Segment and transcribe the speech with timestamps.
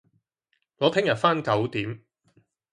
[0.77, 2.01] 我聽日返九點